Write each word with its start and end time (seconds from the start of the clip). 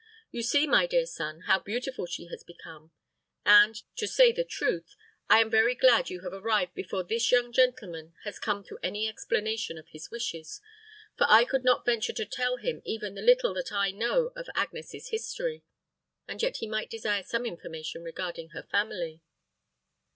You 0.31 0.41
see, 0.41 0.65
my 0.65 0.87
dear 0.87 1.05
son, 1.05 1.41
how 1.41 1.59
beautiful 1.59 2.07
she 2.07 2.25
has 2.29 2.43
become; 2.43 2.89
and, 3.45 3.75
to 3.97 4.07
say 4.07 4.31
the 4.31 4.43
truth, 4.43 4.95
I 5.29 5.41
am 5.41 5.51
very 5.51 5.75
glad 5.75 6.09
you 6.09 6.21
have 6.21 6.33
arrived 6.33 6.73
before 6.73 7.03
this 7.03 7.31
young 7.31 7.51
gentleman 7.53 8.15
has 8.23 8.39
come 8.39 8.63
to 8.63 8.79
any 8.81 9.07
explanation 9.07 9.77
of 9.77 9.89
his 9.89 10.09
wishes; 10.09 10.59
for 11.15 11.27
I 11.29 11.45
could 11.45 11.63
not 11.63 11.85
venture 11.85 12.13
to 12.13 12.25
tell 12.25 12.57
him 12.57 12.81
even 12.83 13.13
the 13.13 13.21
little 13.21 13.53
that 13.53 13.71
I 13.71 13.91
know 13.91 14.31
of 14.35 14.49
Agnes's 14.55 15.09
history, 15.09 15.61
and 16.27 16.41
yet 16.41 16.57
he 16.57 16.67
might 16.67 16.89
desire 16.89 17.21
some 17.21 17.45
information 17.45 18.01
regarding 18.01 18.49
her 18.53 18.63
family." 18.63 19.21